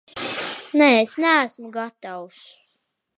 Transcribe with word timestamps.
Nē, 0.81 0.87
es 1.01 1.13
neesmu 1.25 1.71
gatavs. 1.79 2.43